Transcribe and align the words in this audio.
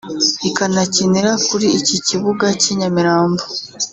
ikanakinira 0.49 1.31
kuri 1.47 1.67
iki 1.79 1.97
kibuga 2.07 2.45
cy’i 2.61 2.73
Nyamirambo 2.79 3.43